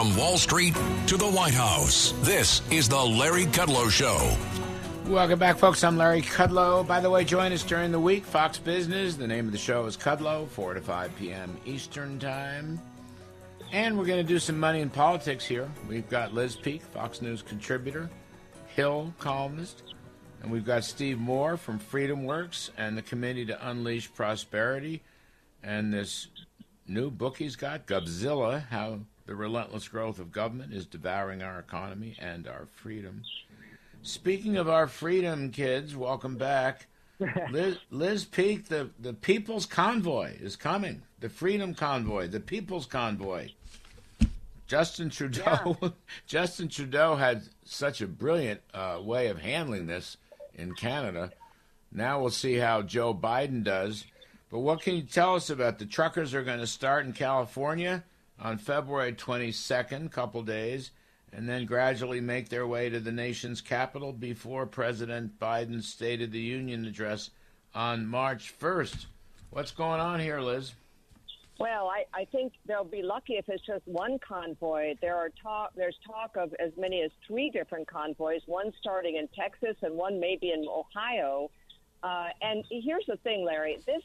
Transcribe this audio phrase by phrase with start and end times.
[0.00, 0.74] From Wall Street
[1.08, 4.34] to the White House, this is the Larry Kudlow Show.
[5.04, 5.84] Welcome back, folks.
[5.84, 6.86] I'm Larry Kudlow.
[6.86, 9.16] By the way, join us during the week, Fox Business.
[9.16, 11.54] The name of the show is Kudlow, 4 to 5 p.m.
[11.66, 12.80] Eastern Time.
[13.72, 15.68] And we're going to do some money in politics here.
[15.86, 18.08] We've got Liz Peek, Fox News contributor,
[18.68, 19.82] Hill columnist,
[20.42, 25.02] and we've got Steve Moore from Freedom Works and the Committee to Unleash Prosperity,
[25.62, 26.28] and this
[26.88, 32.16] new book he's got, Godzilla, How the Relentless Growth of Government is Devouring Our Economy
[32.18, 33.22] and Our Freedom.
[34.02, 36.88] Speaking of our freedom, kids, welcome back.
[37.52, 41.02] Liz, Liz Peek, the, the People's Convoy is coming.
[41.20, 43.50] The Freedom Convoy, the People's Convoy.
[44.66, 45.88] Justin Trudeau, yeah.
[46.26, 50.16] Justin Trudeau had such a brilliant uh, way of handling this
[50.56, 51.30] in Canada.
[51.92, 54.06] Now we'll see how Joe Biden does.
[54.50, 58.02] But what can you tell us about the truckers are going to start in California
[58.40, 60.90] on February 22nd, couple days,
[61.32, 66.32] and then gradually make their way to the nation's capital before President Biden's State of
[66.32, 67.30] the Union address
[67.74, 69.06] on March 1st.
[69.50, 70.72] What's going on here, Liz?
[71.58, 74.94] Well, I, I think they'll be lucky if it's just one convoy.
[75.02, 75.72] There are talk.
[75.76, 78.40] There's talk of as many as three different convoys.
[78.46, 81.50] One starting in Texas and one maybe in Ohio.
[82.02, 83.78] Uh, and here's the thing, Larry.
[83.84, 84.02] This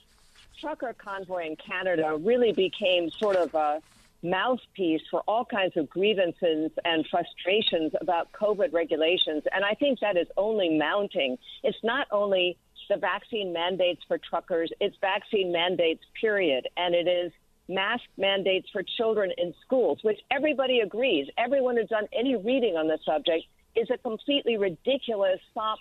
[0.60, 3.82] trucker convoy in Canada really became sort of a
[4.24, 9.44] mouthpiece for all kinds of grievances and frustrations about COVID regulations.
[9.54, 11.38] And I think that is only mounting.
[11.64, 12.58] It's not only
[12.90, 16.68] the vaccine mandates for truckers, it's vaccine mandates, period.
[16.78, 17.32] And it is
[17.68, 21.28] mask mandates for children in schools, which everybody agrees.
[21.38, 25.80] Everyone who's done any reading on the subject is a completely ridiculous stop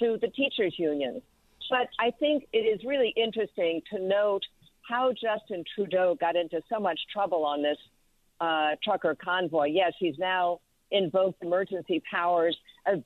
[0.00, 1.20] to the teachers' union.
[1.70, 4.42] But I think it is really interesting to note
[4.88, 7.78] how Justin Trudeau got into so much trouble on this
[8.40, 9.66] uh, trucker convoy.
[9.66, 10.60] Yes, he's now
[10.90, 12.56] invoked emergency powers.
[12.86, 13.02] A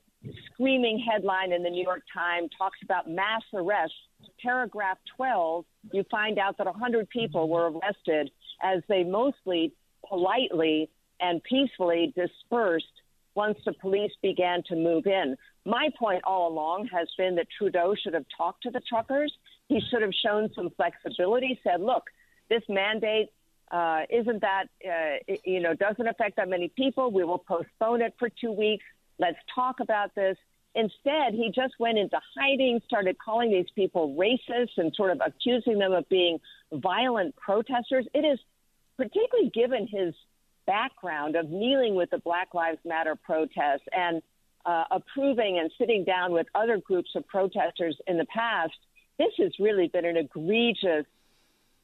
[0.53, 3.97] screaming headline in the New York Times talks about mass arrests.
[4.41, 8.31] Paragraph 12, you find out that 100 people were arrested
[8.62, 9.72] as they mostly
[10.09, 10.88] politely
[11.20, 12.87] and peacefully dispersed
[13.34, 15.37] once the police began to move in.
[15.64, 19.32] My point all along has been that Trudeau should have talked to the truckers
[19.72, 22.05] he should have shown some flexibility, said, look,
[22.49, 23.28] this mandate
[23.71, 27.10] uh, isn't that, uh, you know, doesn't affect that many people.
[27.10, 28.84] We will postpone it for two weeks.
[29.19, 30.37] Let's talk about this.
[30.75, 35.78] Instead, he just went into hiding, started calling these people racist and sort of accusing
[35.78, 36.38] them of being
[36.72, 38.06] violent protesters.
[38.15, 38.38] It is
[38.97, 40.15] particularly given his
[40.66, 44.22] background of kneeling with the Black Lives Matter protests and
[44.65, 48.72] uh, approving and sitting down with other groups of protesters in the past
[49.22, 51.06] this has really been an egregious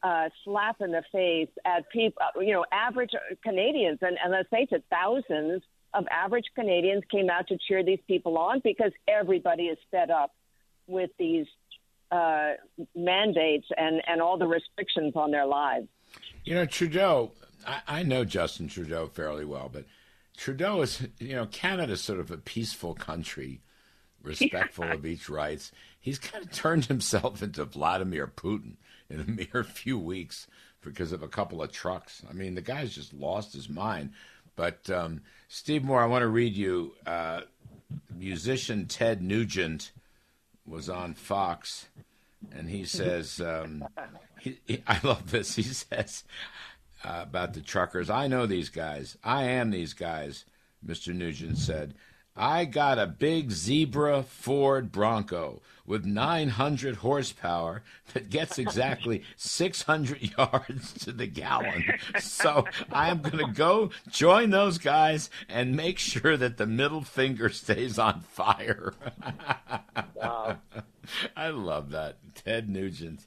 [0.03, 3.10] uh, slap in the face at people, uh, you know, average
[3.43, 5.62] Canadians, and, and let's face it, thousands
[5.94, 10.32] of average Canadians came out to cheer these people on because everybody is fed up
[10.87, 11.47] with these
[12.10, 12.53] uh,
[12.94, 15.88] mandates and, and all the restrictions on their lives.
[16.44, 17.32] You know, Trudeau,
[17.66, 19.84] I, I know Justin Trudeau fairly well, but
[20.37, 23.60] Trudeau is, you know, Canada's sort of a peaceful country,
[24.22, 24.94] respectful yeah.
[24.94, 28.74] of each rights he's kind of turned himself into Vladimir Putin
[29.10, 29.24] in a
[29.54, 30.46] mere few weeks
[30.82, 32.22] because of a couple of trucks.
[32.28, 34.12] I mean, the guy's just lost his mind.
[34.56, 36.94] But um, Steve Moore, I want to read you.
[37.06, 37.42] Uh,
[38.16, 39.92] musician Ted Nugent
[40.66, 41.86] was on Fox,
[42.52, 43.84] and he says, um,
[44.40, 45.54] he, he, I love this.
[45.54, 46.24] He says
[47.04, 49.16] uh, about the truckers, I know these guys.
[49.22, 50.44] I am these guys,
[50.84, 51.14] Mr.
[51.14, 51.94] Nugent said.
[52.38, 57.82] I got a big zebra Ford Bronco with 900 horsepower
[58.12, 61.84] that gets exactly 600 yards to the gallon.
[62.20, 67.48] So I'm going to go join those guys and make sure that the middle finger
[67.48, 68.94] stays on fire.
[70.14, 70.58] wow.
[71.36, 72.18] I love that.
[72.34, 73.26] Ted Nugent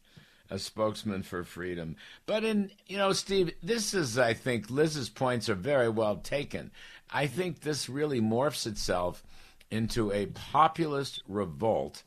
[0.52, 1.96] a spokesman for freedom.
[2.26, 6.72] But in, you know, Steve, this is, I think, Liz's points are very well taken.
[7.12, 9.24] I think this really morphs itself
[9.70, 12.04] into a populist revolt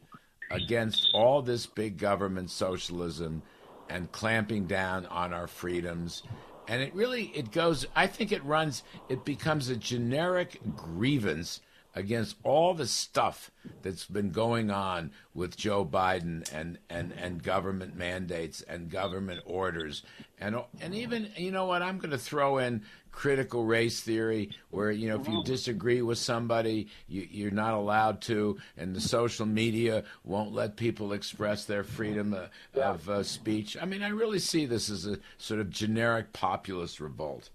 [0.50, 3.42] against all this big government socialism
[3.88, 6.22] and clamping down on our freedoms.
[6.68, 7.86] and it really it goes.
[7.94, 8.82] I think it runs.
[9.10, 11.60] It becomes a generic grievance
[11.94, 13.50] against all the stuff
[13.82, 20.02] that's been going on with Joe Biden and, and, and government mandates and government orders
[20.38, 22.82] and and even you know what I'm going to throw in
[23.14, 28.20] critical race theory where you know if you disagree with somebody you, you're not allowed
[28.20, 33.76] to and the social media won't let people express their freedom of, of uh, speech.
[33.80, 37.50] I mean I really see this as a sort of generic populist revolt.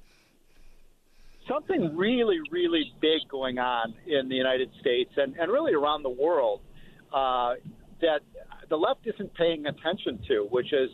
[1.47, 6.09] Something really, really big going on in the United States and, and really around the
[6.09, 6.61] world
[7.11, 7.56] uh,
[8.01, 8.21] that
[8.69, 10.89] the left isn't paying attention to, which is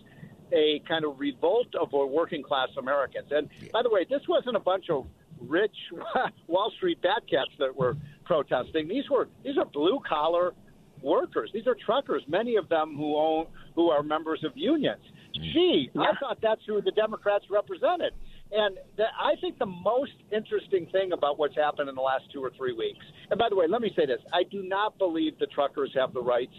[0.55, 3.27] a kind of revolt of working class Americans.
[3.31, 5.05] And by the way, this wasn't a bunch of
[5.41, 5.75] rich
[6.47, 8.87] Wall Street bad cats that were protesting.
[8.87, 10.53] These were these are blue collar
[11.01, 11.51] workers.
[11.53, 15.01] These are truckers, many of them who own who are members of unions.
[15.37, 15.53] Mm.
[15.53, 18.13] Gee, I thought that's who the Democrats represented.
[18.51, 22.43] And the, I think the most interesting thing about what's happened in the last two
[22.43, 25.37] or three weeks, and by the way, let me say this I do not believe
[25.39, 26.55] the truckers have the rights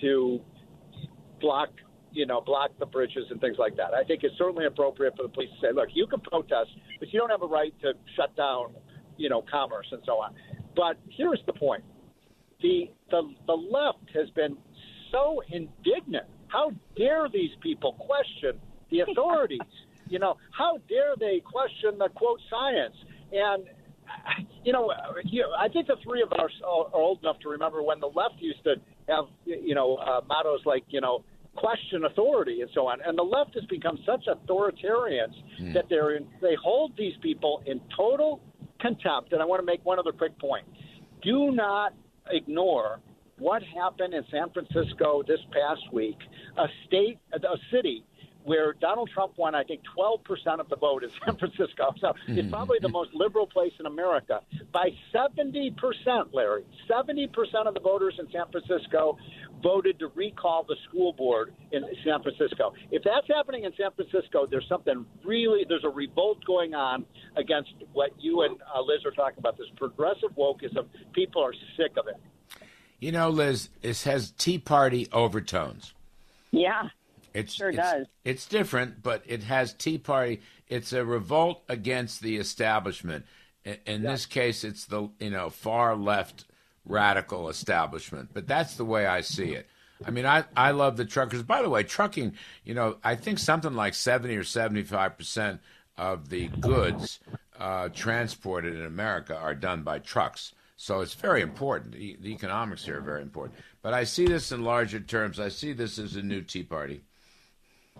[0.00, 0.40] to
[1.40, 1.70] block
[2.12, 3.94] you know, block the bridges and things like that.
[3.94, 7.12] I think it's certainly appropriate for the police to say, look, you can protest, but
[7.12, 8.74] you don't have a right to shut down,
[9.16, 10.34] you know, commerce and so on.
[10.76, 11.84] But here's the point:
[12.62, 14.56] the the the left has been
[15.10, 16.26] so indignant.
[16.48, 18.60] How dare these people question
[18.90, 19.60] the authorities?
[20.08, 22.96] You know, how dare they question the quote science?
[23.32, 23.64] And
[24.64, 24.90] you know,
[25.58, 28.62] I think the three of us are old enough to remember when the left used
[28.64, 28.74] to
[29.08, 31.24] have, you know, uh, mottos like, you know,
[31.56, 32.98] question authority and so on.
[33.04, 35.74] And the left has become such authoritarians mm.
[35.74, 38.40] that they're in, they hold these people in total
[38.80, 39.32] contempt.
[39.32, 40.66] And I want to make one other quick point:
[41.22, 41.94] do not
[42.30, 43.00] ignore
[43.38, 46.18] what happened in San Francisco this past week.
[46.58, 48.04] A state, a city
[48.44, 51.94] where Donald Trump won, I think, 12% of the vote in San Francisco.
[52.00, 52.38] So mm-hmm.
[52.38, 54.40] it's probably the most liberal place in America
[54.72, 55.74] by 70%,
[56.32, 56.64] Larry.
[56.88, 57.28] 70%
[57.66, 59.18] of the voters in San Francisco
[59.62, 62.72] voted to recall the school board in San Francisco.
[62.90, 67.04] If that's happening in San Francisco, there's something really, there's a revolt going on
[67.36, 70.86] against what you and uh, Liz are talking about this progressive wokeism.
[71.12, 72.16] People are sick of it.
[72.98, 75.94] You know, Liz, this has Tea Party overtones.
[76.50, 76.88] Yeah.
[77.32, 78.06] It sure it's, does.
[78.24, 80.40] It's different, but it has Tea Party.
[80.68, 83.24] It's a revolt against the establishment.
[83.64, 84.10] In, in yeah.
[84.10, 86.44] this case, it's the you know far left
[86.84, 88.30] radical establishment.
[88.32, 89.68] But that's the way I see it.
[90.04, 91.42] I mean, I, I love the truckers.
[91.42, 92.34] By the way, trucking,
[92.64, 95.60] you know, I think something like 70 or 75 percent
[95.98, 97.20] of the goods
[97.58, 100.54] uh, transported in America are done by trucks.
[100.76, 101.92] So it's very important.
[101.92, 103.58] The, the economics here are very important.
[103.82, 105.38] But I see this in larger terms.
[105.38, 107.02] I see this as a new Tea Party.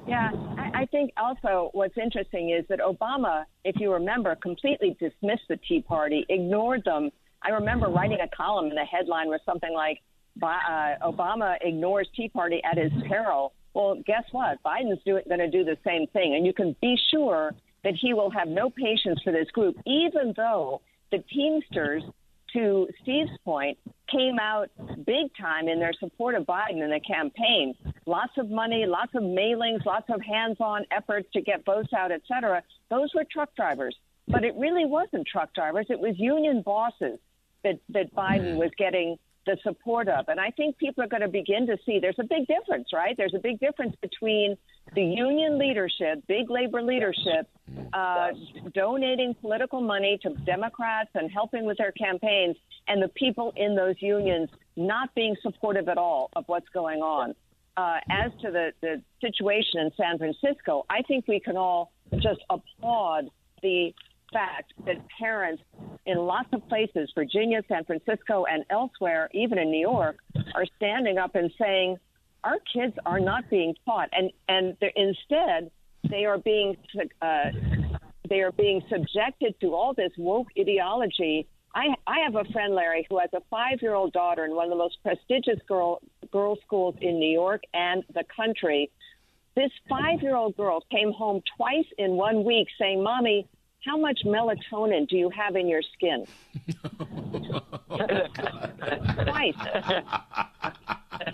[0.06, 5.43] Yeah, I, I think also what's interesting is that Obama, if you remember, completely dismissed
[5.49, 7.11] the Tea Party, ignored them.
[7.43, 10.01] I remember writing a column, and the headline was something like
[10.43, 13.53] uh, Obama ignores Tea Party at his peril.
[13.75, 14.63] Well, guess what?
[14.63, 17.55] Biden's going to do the same thing, and you can be sure
[17.85, 22.03] that he will have no patience for this group, even though the Teamsters
[22.53, 23.79] to Steve's point,
[24.11, 24.69] came out
[25.07, 27.75] big time in their support of Biden in the campaign.
[28.07, 32.23] Lots of money, lots of mailings, lots of hands-on efforts to get votes out, et
[32.27, 32.63] cetera.
[32.91, 33.97] Those were truck drivers.
[34.27, 35.87] But it really wasn't truck drivers.
[35.91, 37.19] It was union bosses
[37.64, 40.26] that, that Biden was getting the support of.
[40.29, 43.17] And I think people are going to begin to see there's a big difference, right?
[43.17, 44.57] There's a big difference between
[44.95, 47.49] the union leadership, big labor leadership,
[47.93, 48.29] uh,
[48.75, 53.97] donating political money to Democrats and helping with their campaigns, and the people in those
[54.00, 57.35] unions not being supportive at all of what's going on.
[57.76, 62.40] Uh, as to the, the situation in San Francisco, I think we can all just
[62.50, 63.31] applaud
[63.62, 63.95] the
[64.33, 65.63] fact that parents
[66.07, 70.19] in lots of places, Virginia, San Francisco, and elsewhere, even in New York,
[70.55, 71.99] are standing up and saying,
[72.45, 75.71] our kids are not being taught, and and instead
[76.09, 76.77] they are being
[77.21, 77.51] uh,
[78.29, 81.47] they are being subjected to all this woke ideology.
[81.75, 84.65] I I have a friend Larry who has a five year old daughter in one
[84.65, 86.01] of the most prestigious girl
[86.33, 88.91] girl schools in New York and the country.
[89.55, 93.47] This five year old girl came home twice in one week saying, "Mommy,
[93.85, 96.27] how much melatonin do you have in your skin?
[99.25, 99.55] Twice.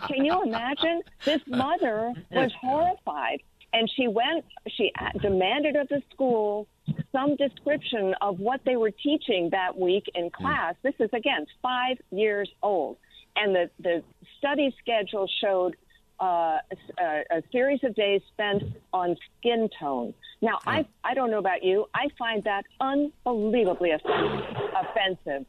[0.09, 1.03] Can you imagine?
[1.25, 3.43] This mother was horrified.
[3.73, 6.67] And she went, she demanded of the school
[7.13, 10.75] some description of what they were teaching that week in class.
[10.83, 12.97] This is, again, five years old.
[13.35, 14.03] And the, the
[14.39, 15.77] study schedule showed
[16.21, 16.59] uh,
[16.99, 18.63] a, a, series of days spent
[18.93, 20.15] on skin tone.
[20.43, 21.87] Now, I I don't know about you.
[21.95, 25.47] I find that unbelievably offensive.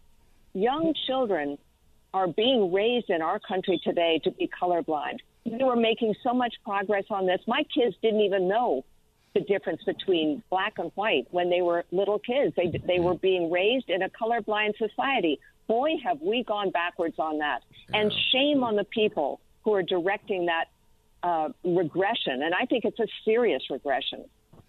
[0.54, 1.58] Young children
[2.14, 5.20] are being raised in our country today to be colorblind.
[5.46, 7.40] We were making so much progress on this.
[7.48, 8.86] My kids didn't even know
[9.34, 12.56] the difference between black and white when they were little kids.
[12.56, 15.40] They they were being raised in a colorblind society.
[15.68, 17.62] Boy, have we gone backwards on that.
[17.94, 20.66] And shame on the people who are directing that
[21.24, 22.42] uh, regression.
[22.42, 24.26] And I think it's a serious regression.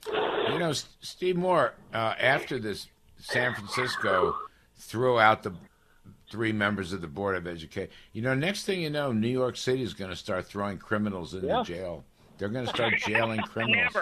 [0.07, 2.89] You know, Steve Moore, uh, after this,
[3.19, 4.37] San Francisco
[4.77, 5.55] threw out the
[6.31, 7.91] three members of the Board of Education.
[8.13, 11.35] You know, next thing you know, New York City is going to start throwing criminals
[11.35, 11.63] into yeah.
[11.63, 12.05] jail.
[12.39, 13.95] They're going to start jailing criminals.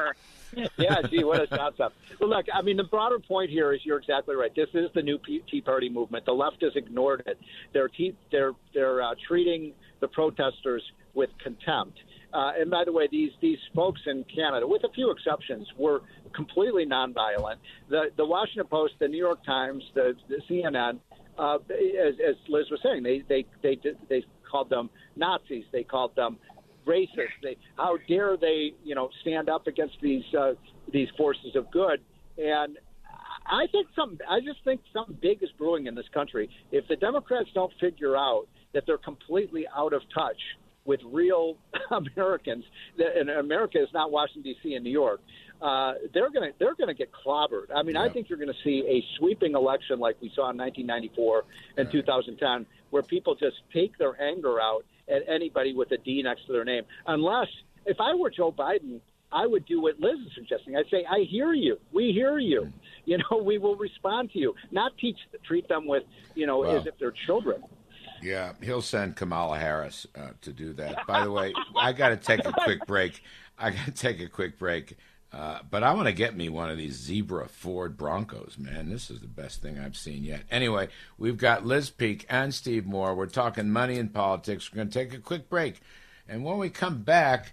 [0.76, 1.96] Yeah, gee, what a concept.
[2.20, 4.54] Well, look, I mean, the broader point here is you're exactly right.
[4.54, 5.18] This is the new
[5.50, 6.24] Tea Party movement.
[6.24, 7.38] The left has ignored it.
[7.72, 10.82] They're te- they're they're uh, treating the protesters
[11.14, 11.98] with contempt.
[12.32, 16.02] Uh, and by the way, these these folks in Canada, with a few exceptions, were
[16.34, 17.56] completely nonviolent.
[17.88, 20.98] The the Washington Post, the New York Times, the, the CNN,
[21.38, 23.78] uh, as, as Liz was saying, they they they
[24.08, 25.64] they called them Nazis.
[25.72, 26.38] They called them
[26.86, 27.36] racist.
[27.42, 30.52] They how dare they you know stand up against these uh,
[30.92, 32.00] these forces of good
[32.38, 32.78] and.
[33.48, 34.18] I think some.
[34.28, 36.50] I just think something big is brewing in this country.
[36.72, 40.40] If the Democrats don't figure out that they're completely out of touch
[40.86, 41.56] with real
[41.90, 42.64] Americans,
[42.98, 44.74] and America is not Washington D.C.
[44.74, 45.20] and New York.
[45.60, 47.66] Uh, they're going to they're going to get clobbered.
[47.74, 48.02] I mean, yeah.
[48.02, 51.44] I think you're going to see a sweeping election like we saw in 1994
[51.78, 52.00] and yeah.
[52.00, 56.52] 2010, where people just take their anger out at anybody with a D next to
[56.52, 56.82] their name.
[57.06, 57.48] Unless,
[57.86, 59.00] if I were Joe Biden,
[59.32, 60.76] I would do what Liz is suggesting.
[60.76, 61.78] I'd say, I hear you.
[61.92, 62.64] We hear you.
[62.64, 62.70] Hmm.
[63.04, 64.54] You know, we will respond to you.
[64.70, 67.62] Not teach, treat them with, you know, as if they're children.
[68.22, 71.06] Yeah, he'll send Kamala Harris uh, to do that.
[71.06, 73.22] By the way, I got to take a quick break.
[73.58, 74.96] I got to take a quick break.
[75.32, 78.88] Uh, but I want to get me one of these zebra Ford Broncos, man.
[78.88, 80.42] This is the best thing I've seen yet.
[80.50, 83.14] Anyway, we've got Liz Peek and Steve Moore.
[83.14, 84.72] We're talking money and politics.
[84.72, 85.80] We're going to take a quick break.
[86.28, 87.52] And when we come back,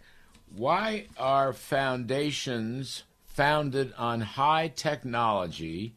[0.55, 5.95] why are foundations founded on high technology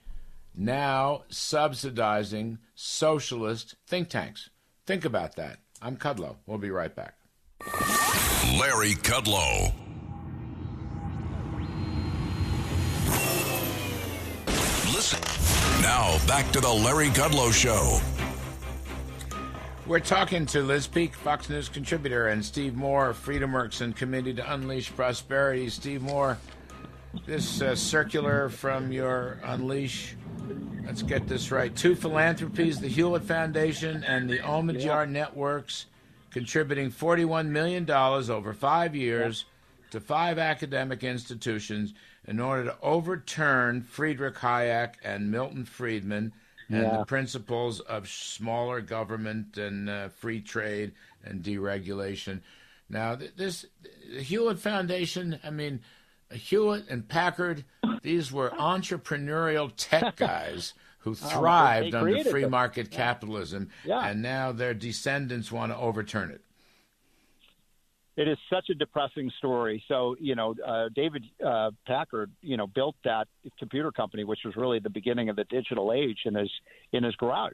[0.56, 4.50] now subsidizing socialist think tanks?
[4.86, 5.58] Think about that.
[5.82, 6.36] I'm Kudlow.
[6.46, 7.14] We'll be right back.
[8.56, 9.72] Larry Kudlow.
[14.94, 15.20] Listen.
[15.82, 17.98] Now, back to the Larry Kudlow Show.
[19.86, 24.52] We're talking to Liz Peek, Fox News contributor, and Steve Moore, FreedomWorks and Committee to
[24.54, 25.68] Unleash Prosperity.
[25.68, 26.38] Steve Moore,
[27.24, 30.16] this uh, circular from your Unleash
[30.86, 31.74] Let's get this right.
[31.74, 35.08] Two philanthropies, the Hewlett Foundation and the Omidyar.
[35.08, 35.86] Networks,
[36.30, 39.46] contributing $41 million over five years
[39.90, 41.92] to five academic institutions
[42.26, 46.32] in order to overturn Friedrich Hayek and Milton Friedman
[46.68, 46.98] and yeah.
[46.98, 50.92] the principles of smaller government and uh, free trade
[51.24, 52.40] and deregulation.
[52.88, 53.66] Now, this
[54.12, 55.80] the Hewlett Foundation, I mean,
[56.30, 57.64] Hewlett and Packard,
[58.02, 64.06] these were entrepreneurial tech guys who oh, thrived oh, under free market capitalism, yeah.
[64.06, 66.42] and now their descendants want to overturn it
[68.16, 69.82] it is such a depressing story.
[69.88, 74.56] So, you know, uh, David uh, Packard, you know, built that computer company, which was
[74.56, 76.50] really the beginning of the digital age, in his
[76.92, 77.52] in his garage,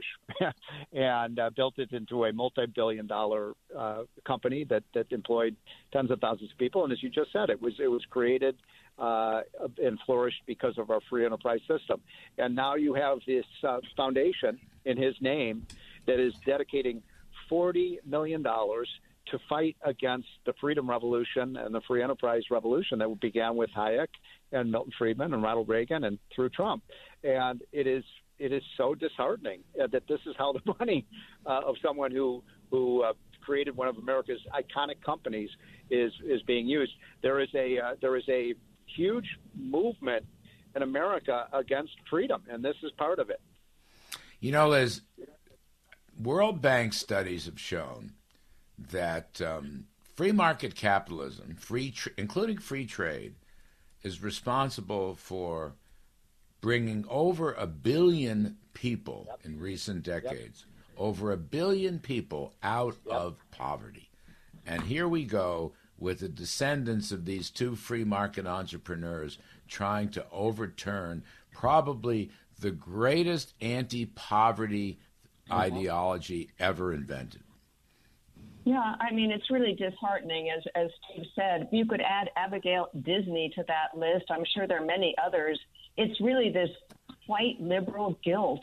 [0.93, 5.57] and uh, built it into a multi-billion-dollar uh, company that that employed
[5.93, 6.85] tens of thousands of people.
[6.85, 8.57] And as you just said, it was it was created
[9.01, 9.41] uh,
[9.83, 12.01] and flourished because of our free enterprise system.
[12.39, 15.67] And now you have this uh, foundation in his name
[16.07, 17.03] that is dedicating
[17.49, 18.89] forty million dollars
[19.31, 24.09] to fight against the freedom revolution and the free enterprise revolution that began with Hayek
[24.51, 26.83] and Milton Friedman and Ronald Reagan and through Trump.
[27.23, 28.05] And it is
[28.39, 31.07] it is so disheartening uh, that this is how the money
[31.47, 33.13] uh, of someone who who uh,
[33.45, 35.51] created one of America's iconic companies
[35.91, 36.93] is is being used.
[37.23, 38.55] There is a uh, there is a
[38.97, 40.25] huge movement
[40.75, 43.41] in America against freedom, and this is part of it.
[44.41, 45.03] You know, Liz,
[46.21, 48.15] World Bank studies have shown
[48.91, 53.35] that um, free market capitalism, free tr- including free trade,
[54.03, 55.75] is responsible for
[56.61, 59.41] bringing over a billion people yep.
[59.45, 60.99] in recent decades, yep.
[60.99, 63.15] over a billion people out yep.
[63.15, 64.11] of poverty.
[64.67, 70.25] And here we go with the descendants of these two free market entrepreneurs trying to
[70.31, 71.23] overturn
[71.53, 74.99] probably the greatest anti poverty
[75.49, 75.61] mm-hmm.
[75.61, 77.43] ideology ever invented.
[78.65, 80.51] Yeah, I mean, it's really disheartening.
[80.51, 84.27] As, as Steve said, you could add Abigail Disney to that list.
[84.31, 85.59] I'm sure there are many others.
[85.97, 86.71] It's really this
[87.27, 88.61] white liberal guilt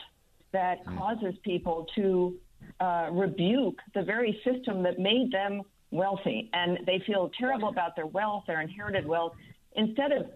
[0.52, 0.98] that mm.
[0.98, 2.36] causes people to
[2.80, 6.48] uh, rebuke the very system that made them wealthy.
[6.54, 9.34] And they feel terrible about their wealth, their inherited wealth.
[9.76, 10.26] Instead of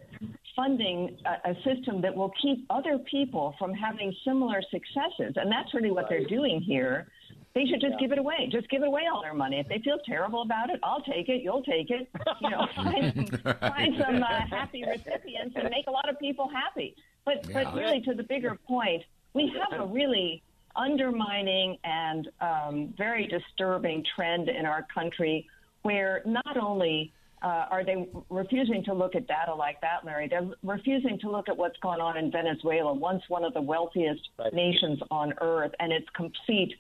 [0.54, 5.72] funding a, a system that will keep other people from having similar successes, and that's
[5.72, 7.08] really what they're doing here
[7.54, 8.00] they should just yeah.
[8.00, 8.48] give it away.
[8.50, 9.60] Just give it away all their money.
[9.60, 11.40] If they feel terrible about it, I'll take it.
[11.42, 12.08] You'll take it.
[12.40, 16.96] You know, find, find some uh, happy recipients and make a lot of people happy.
[17.24, 17.64] But yeah.
[17.64, 20.42] but really, to the bigger point, we have a really
[20.76, 25.46] undermining and um, very disturbing trend in our country
[25.82, 30.28] where not only uh, are they refusing to look at data like that, Larry?
[30.28, 34.30] They're refusing to look at what's going on in Venezuela, once one of the wealthiest
[34.38, 34.52] right.
[34.52, 36.72] nations on earth, and its complete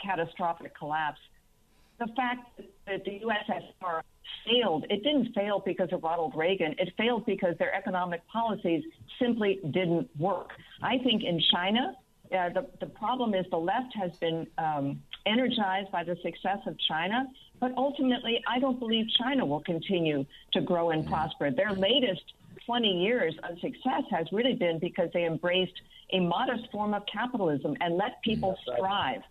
[0.00, 1.20] catastrophic collapse.
[1.98, 4.02] The fact that the USSR
[4.46, 6.74] failed, it didn't fail because of Ronald Reagan.
[6.78, 8.82] It failed because their economic policies
[9.20, 10.50] simply didn't work.
[10.82, 11.96] I think in China,
[12.36, 16.76] uh, the, the problem is the left has been um, energized by the success of
[16.88, 17.26] China,
[17.60, 21.50] but ultimately, I don't believe China will continue to grow and prosper.
[21.50, 22.22] Their latest
[22.66, 25.80] 20 years of success has really been because they embraced
[26.12, 29.22] a modest form of capitalism and let people strive.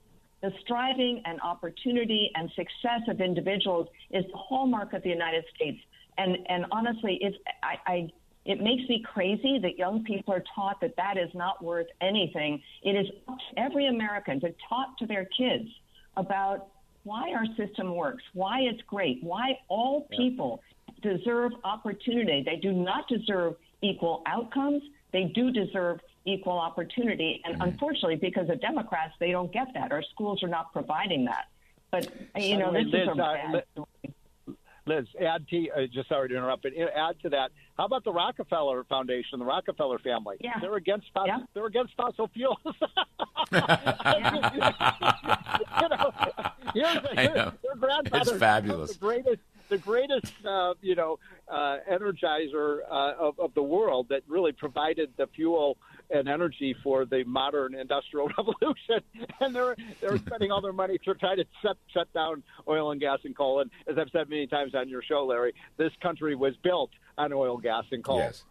[0.42, 5.80] The striving and opportunity and success of individuals is the hallmark of the United States.
[6.18, 8.10] And, and honestly, it's, I, I,
[8.46, 12.62] it makes me crazy that young people are taught that that is not worth anything.
[12.82, 15.70] It is up to every American to talk to their kids
[16.18, 16.70] about
[17.04, 20.62] why our system works, why it's great, why all people
[21.02, 22.44] deserve opportunity.
[22.44, 24.84] They do not deserve equal outcomes.
[25.14, 27.42] They do deserve equal opportunity.
[27.46, 27.70] And mm-hmm.
[27.70, 29.92] unfortunately, because of Democrats, they don't get that.
[29.92, 31.48] Our schools are not providing that.
[31.92, 33.84] But, you know, this Liz, is a bad uh,
[34.88, 37.52] Liz, add to uh, just sorry to interrupt, but add to that.
[37.78, 40.38] How about the Rockefeller Foundation, the Rockefeller family?
[40.40, 40.54] Yeah.
[40.60, 41.46] they're against fossil, yeah.
[41.54, 42.58] they're against fossil fuels.
[42.66, 42.72] you
[45.90, 46.12] know,
[46.74, 48.94] here's, here's, their grandfather it's fabulous.
[48.94, 49.40] The greatest
[49.72, 55.10] the greatest, uh, you know, uh, energizer uh, of, of the world that really provided
[55.18, 55.78] the fuel
[56.12, 59.02] and energy for the modern industrial revolution.
[59.40, 63.00] And they're they're spending all their money to try to shut shut down oil and
[63.00, 63.62] gas and coal.
[63.62, 67.32] And as I've said many times on your show, Larry, this country was built on
[67.32, 68.20] oil, gas, and coal.
[68.20, 68.44] Yes.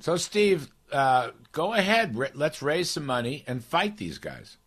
[0.00, 2.14] So, Steve, uh, go ahead.
[2.34, 4.58] Let's raise some money and fight these guys.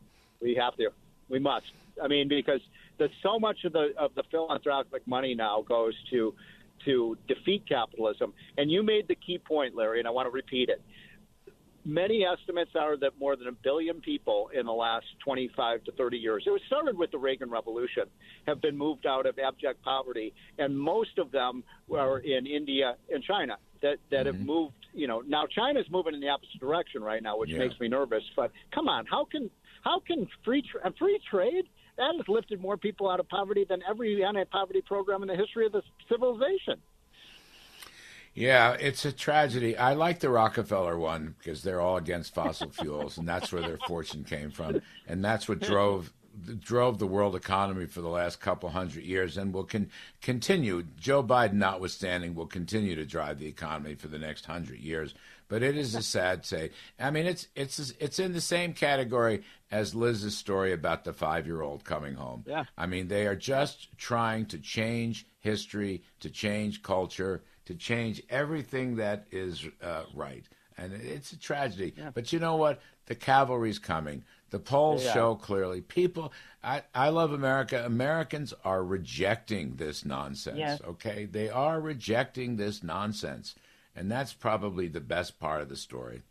[0.42, 0.90] We have to.
[1.30, 1.66] We must.
[2.04, 2.62] I mean, because
[3.00, 6.34] that so much of the of the philanthropic money now goes to
[6.86, 8.34] to defeat capitalism.
[8.58, 10.82] And you made the key point, Larry, and I want to repeat it.
[11.84, 16.18] Many estimates are that more than a billion people in the last 25 to 30
[16.18, 18.04] years, it was started with the Reagan Revolution,
[18.46, 21.64] have been moved out of abject poverty, and most of them
[21.96, 24.38] are in India and China that that mm-hmm.
[24.38, 24.74] have moved.
[24.94, 27.60] You know, now China's moving in the opposite direction right now, which yeah.
[27.60, 28.24] makes me nervous.
[28.36, 29.50] But come on, how can
[29.84, 31.66] how can free tra- free trade
[31.98, 35.66] that has lifted more people out of poverty than every anti-poverty program in the history
[35.66, 36.80] of the civilization.
[38.34, 39.76] Yeah, it's a tragedy.
[39.76, 43.80] I like the Rockefeller one because they're all against fossil fuels, and that's where their
[43.88, 46.14] fortune came from, and that's what drove
[46.60, 49.90] drove the world economy for the last couple hundred years, and will con-
[50.22, 50.84] continue.
[51.00, 55.16] Joe Biden, notwithstanding, will continue to drive the economy for the next hundred years.
[55.50, 56.72] But it is a sad say.
[57.00, 61.86] I mean, it's it's it's in the same category as Liz's story about the five-year-old
[61.86, 62.44] coming home.
[62.46, 62.66] Yeah.
[62.78, 68.98] I mean, they are just trying to change history, to change culture, to change everything
[68.98, 70.44] that is uh, right,
[70.78, 71.94] and it's a tragedy.
[71.98, 72.12] Yeah.
[72.14, 72.82] But you know what?
[73.06, 74.26] The cavalry's coming.
[74.50, 75.14] The polls yeah.
[75.14, 75.82] show clearly.
[75.82, 76.34] People,
[76.64, 77.84] I, I love America.
[77.86, 80.58] Americans are rejecting this nonsense.
[80.58, 80.82] Yes.
[80.86, 83.56] Okay, they are rejecting this nonsense.
[83.98, 86.22] And that's probably the best part of the story.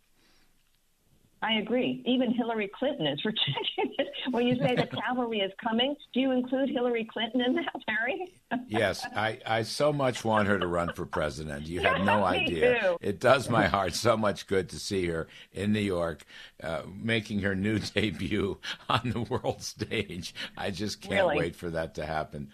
[1.43, 2.03] I agree.
[2.07, 4.09] Even Hillary Clinton is rejecting it.
[4.31, 8.35] When you say the cavalry is coming, do you include Hillary Clinton in that, Harry?
[8.69, 11.69] yes, I, I so much want her to run for president.
[11.69, 12.81] You have no idea.
[12.81, 12.97] Too.
[13.01, 16.25] It does my heart so much good to see her in New York,
[16.61, 20.35] uh, making her new debut on the world stage.
[20.57, 21.37] I just can't really?
[21.37, 22.51] wait for that to happen.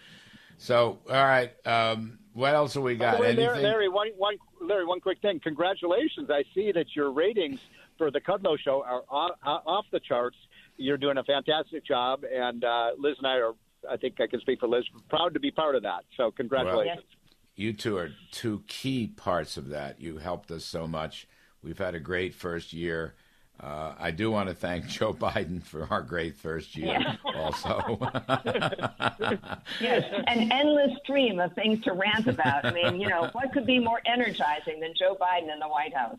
[0.57, 3.19] So, all right, um, what else have we got?
[3.19, 4.35] Way, Larry, one, one,
[4.67, 5.39] Larry, one quick thing.
[5.39, 6.29] Congratulations!
[6.29, 7.59] I see that your ratings
[7.97, 10.37] for the Kudlow Show are off, off the charts.
[10.77, 13.53] You're doing a fantastic job, and uh, Liz and I are.
[13.89, 14.85] I think I can speak for Liz.
[15.09, 16.05] Proud to be part of that.
[16.15, 17.03] So, congratulations.
[17.05, 19.99] Well, you two are two key parts of that.
[19.99, 21.27] You helped us so much.
[21.61, 23.15] We've had a great first year.
[23.59, 27.15] Uh, I do want to thank Joe Biden for our great first year, Yeah.
[27.35, 27.99] also.
[29.79, 32.65] Yes, an endless stream of things to rant about.
[32.65, 35.93] I mean, you know, what could be more energizing than Joe Biden in the White
[35.95, 36.17] House?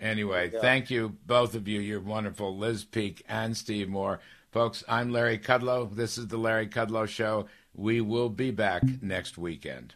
[0.00, 1.80] Anyway, thank you, both of you.
[1.80, 4.20] You're wonderful, Liz Peek and Steve Moore.
[4.52, 5.94] Folks, I'm Larry Kudlow.
[5.94, 7.46] This is the Larry Kudlow Show.
[7.74, 9.94] We will be back next weekend.